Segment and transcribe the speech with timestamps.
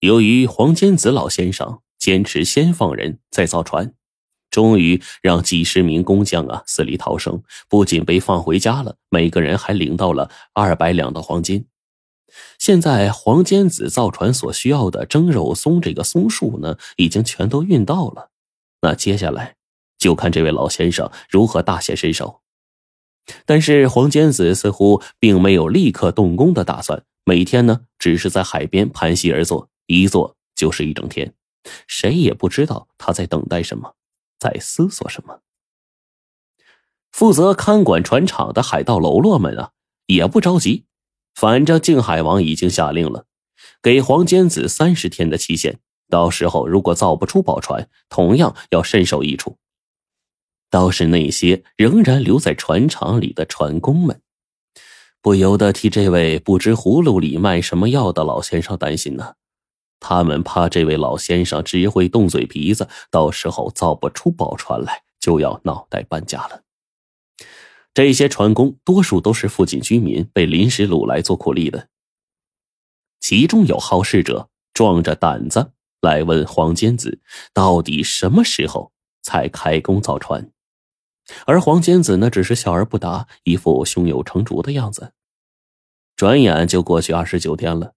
[0.00, 3.92] 由于黄坚子老先生坚持先放人再造船，
[4.50, 11.66] 终于让几十名工匠啊死里逃生，不仅被放回家了，每个人还领到了二百两的黄金。
[12.58, 18.30] 现在黄坚子造船所需要的蒸肉松这个松树呢，已经全都运到了。
[18.80, 19.56] 那接下来
[19.98, 22.40] 就看这位老先生如何大显身手。
[23.44, 31.34] 但是黄坚子似乎并没有立刻动工的打算，每天呢只是在海边盘膝而坐，一坐就是一整天，
[31.88, 33.96] 谁也不知道他在等待什么，
[34.38, 35.40] 在思索什么。
[37.10, 39.72] 负责看管船厂的海盗喽啰们啊，
[40.06, 40.84] 也不着急。
[41.34, 43.26] 反正靖海王已经下令了，
[43.82, 45.80] 给黄坚子三十天的期限。
[46.08, 49.58] 到时候如果造不出宝船，同样要身首异处。
[50.70, 54.22] 倒是那些仍然留在船厂里的船工们，
[55.20, 59.34] 不由得替这位不知葫芦里卖什么药的老先生担心呢。
[60.00, 66.62] 他们怕这位老先生只会动嘴皮子，到时候造不出宝船来，就要脑袋搬家了。
[67.92, 71.88] 这些船工多数都是附近居民，被临时掳来做苦力的。
[73.20, 77.20] 其中有好事者壮着胆子来问黄坚子，
[77.52, 80.50] 到底什么时候才开工造船？
[81.46, 85.12] 而黄坚子呢，只是笑而不答，一副胸有成竹的样子。
[86.16, 87.92] 转眼就过去二十九天了，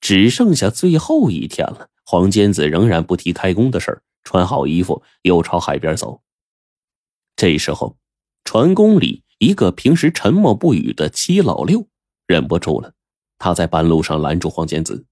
[0.00, 1.88] 只剩下最后一天了。
[2.04, 6.20] 黄坚子仍然不提开工的事儿，穿好衣服又朝海边走。
[7.36, 7.96] 这时候，
[8.44, 9.22] 船工里。
[9.38, 11.88] 一个平时沉默不语的七老六
[12.26, 12.94] 忍不住了，
[13.36, 15.04] 他在半路上拦住黄坚子。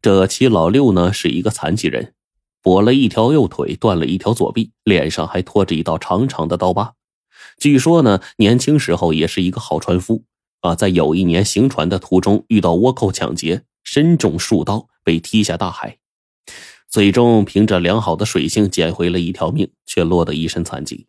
[0.00, 2.14] 这七老六呢是一个残疾人，
[2.62, 6.94] 跛了一条右腿，断了一条左臂，脸上还拖着一道长长的刀疤。
[7.58, 10.24] 据说呢，年轻时候也是一个好船夫
[10.62, 15.98] 啊，在有一年行船的途中遇到倭寇抢劫，身中数刀，被踢下大海，
[16.88, 21.08] 最终凭着良好的水性捡回了一条命，却落得一身残疾。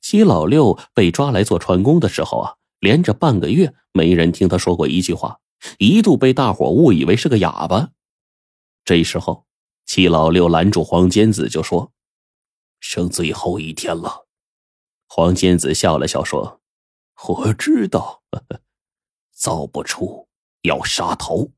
[0.00, 5.40] 七老六被抓来做船工的时候啊，连着半个月没人听他说过一句话，
[5.78, 7.90] 一度被大伙误以为是个哑巴。
[8.84, 9.44] 这时候，
[9.84, 11.92] 七老六拦住黄坚子就说
[12.78, 14.26] ：“剩最后一天了。”
[15.08, 16.60] 黄坚子笑了笑说
[17.24, 18.22] ：“我知道，
[19.32, 20.28] 造不出
[20.62, 21.52] 要杀头。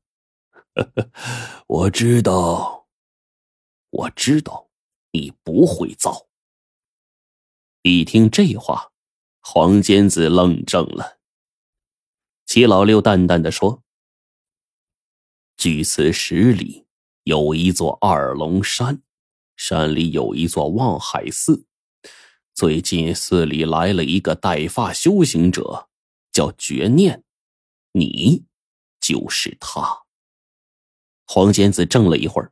[1.67, 2.87] 我知道，
[3.89, 4.69] 我知道，
[5.11, 6.27] 你不会造。”
[7.83, 8.91] 一听这话，
[9.41, 11.19] 黄坚子愣怔了。
[12.45, 13.83] 齐老六淡淡的说
[15.55, 16.87] ：“距此十里
[17.23, 19.03] 有一座二龙山，
[19.55, 21.67] 山里有一座望海寺。
[22.59, 25.87] 最近寺里来了一个带发修行者，
[26.29, 27.23] 叫绝念，
[27.93, 28.43] 你
[28.99, 29.99] 就是他。”
[31.25, 32.51] 黄仙子怔了一会儿，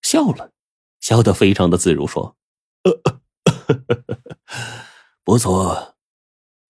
[0.00, 0.52] 笑了，
[1.00, 2.36] 笑得非常的自如，说
[2.86, 3.20] ：“呃。”
[5.24, 5.96] 不错，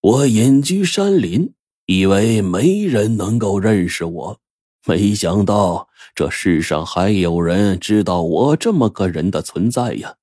[0.00, 1.52] 我隐居山林，
[1.84, 4.40] 以为没人能够认识我，
[4.86, 10.16] 没想到这世上还有人知道我这么个人的存在呀。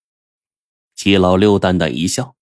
[0.95, 2.34] 七老六淡淡一笑：“，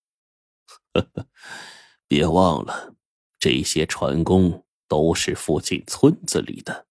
[0.94, 1.26] 呵
[2.08, 2.94] 别忘了，
[3.38, 6.86] 这些船工都是附近村子里的，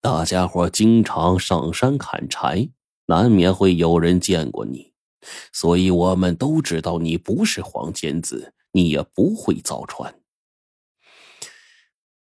[0.00, 2.68] 大家伙经常上山砍柴，
[3.06, 4.92] 难免会有人见过你。”
[5.52, 10.20] 所以，我们都知道你不是黄坚子，你也不会造船。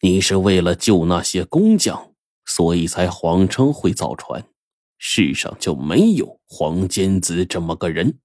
[0.02, 2.14] 你是为了救那些工匠，
[2.46, 4.46] 所以才谎称会造船。
[4.98, 8.20] 世上就没有黄坚子这么个人。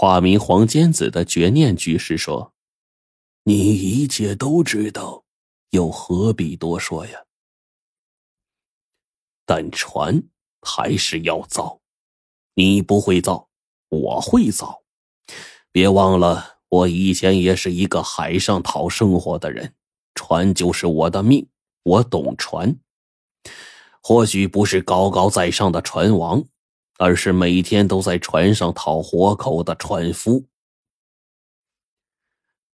[0.00, 2.52] 化名黄坚子的绝念居士说
[3.42, 5.24] ：“你一切都知道，
[5.70, 7.24] 又何必多说呀？
[9.44, 10.22] 但船
[10.60, 11.80] 还是要造。”
[12.54, 13.48] 你不会造，
[13.88, 14.84] 我会造。
[15.72, 19.74] 别忘了，我以前也是一个海上讨生活的人，
[20.14, 21.48] 船就是我的命，
[21.82, 22.78] 我懂船。
[24.00, 26.44] 或许不是高高在上的船王，
[26.98, 30.44] 而是每天都在船上讨活口的船夫。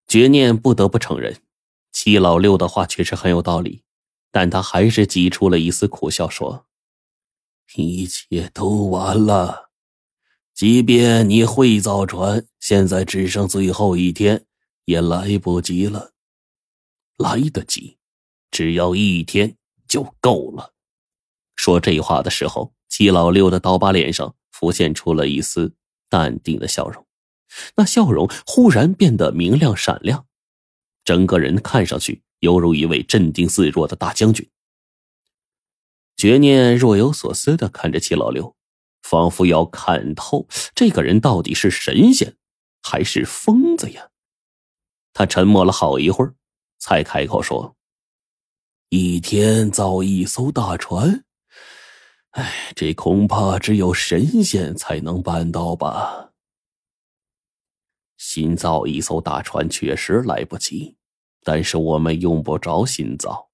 [0.07, 1.41] 绝念不得不承认，
[1.91, 3.83] 七老六的话确实很有道理，
[4.31, 6.65] 但他还是挤出了一丝苦笑，说
[7.75, 9.69] ：“一切都完了。”
[10.53, 14.45] 即便你会造船，现在只剩最后一天，
[14.85, 16.13] 也来不及了。
[17.17, 17.97] 来得及，
[18.51, 20.73] 只要一天就够了。
[21.55, 25.73] 说这话的时候，七老六的刀疤脸上浮现出了一丝
[26.09, 27.07] 淡定的笑容，
[27.75, 30.27] 那笑容忽然变得明亮闪亮，
[31.03, 34.47] 整个人看上去犹如一位镇定自若的大将军。
[36.15, 38.55] 觉念若有所思的看着齐老六，
[39.01, 42.35] 仿佛要看透这个人到底是神仙
[42.83, 44.09] 还是疯子呀。
[45.13, 46.35] 他沉默了好一会儿，
[46.77, 47.75] 才开口说
[48.89, 51.25] ：“一天造一艘大船，
[52.33, 56.31] 哎，这恐怕只有神仙才能办到吧。
[58.17, 60.95] 新造一艘大船确实来不及，
[61.43, 63.49] 但是我们用不着新造。”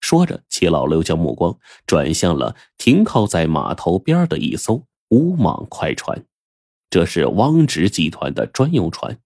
[0.00, 1.56] 说着，齐老六将目光
[1.86, 6.24] 转向了停靠在码头边的一艘乌蟒快船，
[6.88, 9.18] 这是汪直集团的专用船。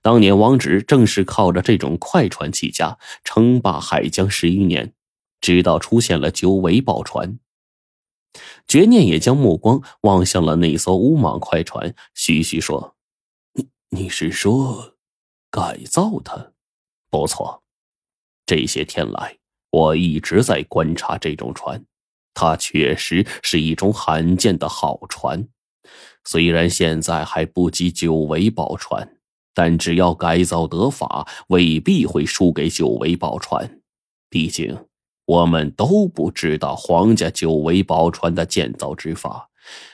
[0.00, 4.94] 当年汪直正是靠着这种快船起家，称霸海疆十余年，
[5.40, 7.38] 直到出现了九尾宝船。
[8.66, 12.96] 绝念也将目光望向了那艘乌蟒快船，徐徐说
[13.54, 14.94] ：“你你是说
[15.50, 16.52] 改造它？
[17.10, 17.62] 不错，
[18.46, 19.38] 这些天来。”
[19.74, 21.84] 我一直在观察这种船，
[22.32, 25.48] 它确实是一种罕见的好船。
[26.24, 29.16] 虽然现在还不及九尾宝船，
[29.52, 33.80] 但只要改造得法，未必会输给九尾宝船。
[34.30, 34.86] 毕竟
[35.26, 39.48] 我们都不知道皇家九尾宝船的建造之法，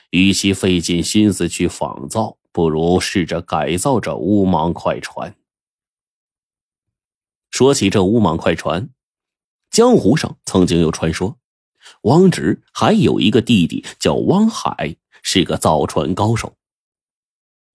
[0.09, 5.35] 与其费尽心思去仿造，不如试着改造这乌蟒快船。
[7.49, 8.89] 说起这乌蟒快船。
[9.69, 11.37] 江湖上曾经有传说，
[12.01, 16.57] 汪直还有一个弟弟叫汪海，是个造船高手。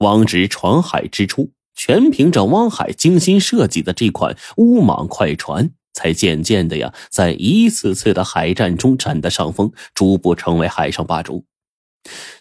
[0.01, 11.47] 汪直闯海之初，全凭着汪海精心设计的这款乌蟒快船，才渐渐的呀，在一次次的海战中占得上风，逐步成为海上霸主。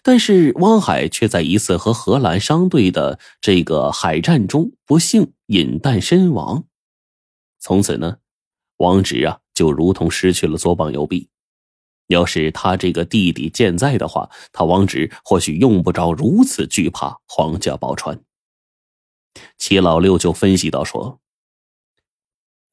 [0.02, 6.64] 但是汪海却在一次和荷兰商队的这个海战中不幸饮弹身亡，
[7.58, 8.18] 从此呢。
[8.76, 11.30] 王直啊，就如同失去了左膀右臂。
[12.08, 18.20] 要是他这个弟弟健在的话，他王直或许用不着如此惧怕皇家宝船。
[19.56, 21.20] 齐老六就分析到说：“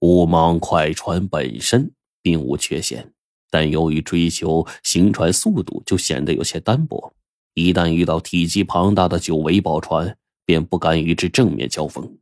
[0.04, 1.90] 乌蟒快船本身
[2.22, 3.14] 并无缺陷，
[3.50, 7.14] 但由于追求行船速度，就显得有些单薄。
[7.54, 12.18] 一旦遇到体积庞大的九尾宝船，便不敢与之正面交锋。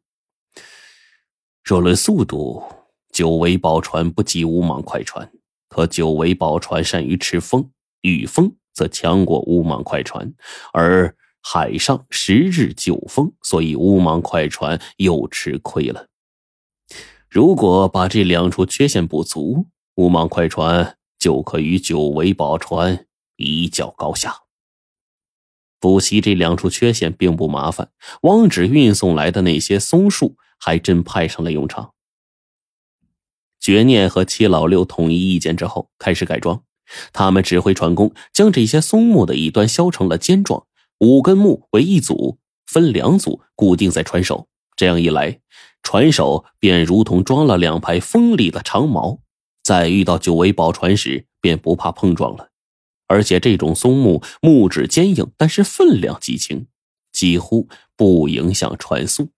[1.64, 2.64] 若论速度，”
[3.12, 5.32] 九尾宝船不及乌蟒快船，
[5.68, 7.68] 可九尾宝船善于吃风，
[8.02, 10.32] 遇风则强过乌蟒快船，
[10.72, 16.11] 而海上十日九风，所以乌蟒快船又吃亏了。
[17.32, 23.06] 如果把这两处缺陷补足，乌莽快船就可与九尾宝船
[23.38, 24.36] 一较高下。
[25.80, 27.90] 补齐这两处缺陷并不麻烦，
[28.24, 31.94] 汪直运送来的那些松树还真派上了用场。
[33.62, 36.62] 绝念和七老六统一意见之后，开始改装。
[37.14, 40.66] 他们指挥船工将这些松木的一端削成了尖状，
[41.00, 44.50] 五根木为一组，分两组固定在船首。
[44.76, 45.40] 这样一来，
[45.84, 49.20] 船首便如同装了两排锋利的长矛，
[49.64, 52.50] 在遇到九尾宝船时便不怕碰撞了。
[53.08, 56.68] 而且这种松木木质坚硬，但是分量极轻，
[57.12, 57.68] 几乎
[57.98, 59.30] 不影响船速。